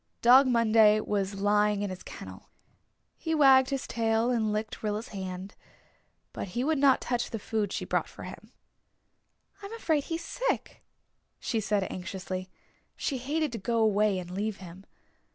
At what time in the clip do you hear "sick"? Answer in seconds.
10.25-10.83